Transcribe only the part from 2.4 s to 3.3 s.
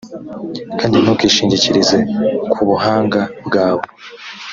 ku buhanga